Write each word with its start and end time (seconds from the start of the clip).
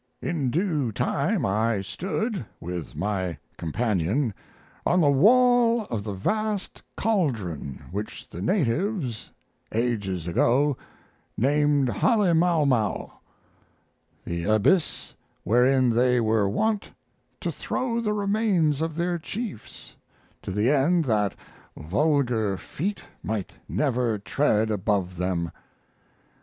In 0.19 0.49
due 0.49 0.91
time 0.91 1.45
I 1.45 1.81
stood, 1.81 2.43
with 2.59 2.95
my 2.95 3.37
companion, 3.55 4.33
on 4.83 4.99
the 4.99 5.11
wall 5.11 5.85
of 5.91 6.03
the 6.03 6.13
vast 6.13 6.81
caldron 6.97 7.83
which 7.91 8.27
the 8.27 8.41
natives, 8.41 9.29
ages 9.71 10.27
ago, 10.27 10.75
named 11.37 11.87
'Hale 11.89 12.33
mau 12.33 12.65
mau' 12.65 13.19
the 14.25 14.45
abyss 14.45 15.13
wherein 15.43 15.91
they 15.91 16.19
were 16.19 16.49
wont 16.49 16.89
to 17.39 17.51
throw 17.51 17.99
the 18.01 18.13
remains 18.13 18.81
of 18.81 18.95
their 18.95 19.19
chiefs, 19.19 19.95
to 20.41 20.49
the 20.49 20.71
end 20.71 21.05
that 21.05 21.35
vulgar 21.77 22.57
feet 22.57 23.03
might 23.21 23.53
never 23.69 24.17
tread 24.17 24.71
above 24.71 25.17
them. 25.17 25.51